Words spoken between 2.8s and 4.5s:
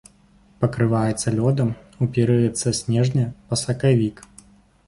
снежня па сакавік.